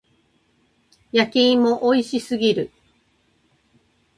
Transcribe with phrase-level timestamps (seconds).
[1.11, 2.71] 焼き芋美味しすぎる。